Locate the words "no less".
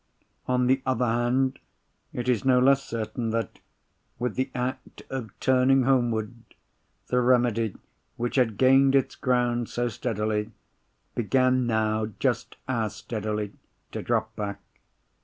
2.43-2.83